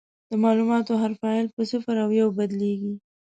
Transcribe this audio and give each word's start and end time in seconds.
د 0.29 0.31
معلوماتو 0.43 0.93
هر 1.01 1.11
فایل 1.21 1.47
په 1.55 1.61
صفر 1.71 1.95
او 2.03 2.09
یو 2.21 2.27
بدلېږي. 2.37 2.93